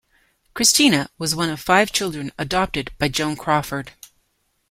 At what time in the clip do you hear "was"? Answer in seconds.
1.19-1.35